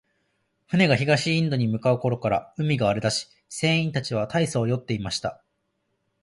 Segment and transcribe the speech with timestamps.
[0.65, 5.43] 船が東インドに向う頃から、海が荒れだし、船員たちは大そう弱っていました。